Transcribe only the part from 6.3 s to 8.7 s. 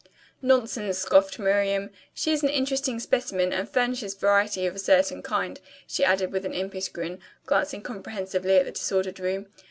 with an impish grin, glancing comprehensively at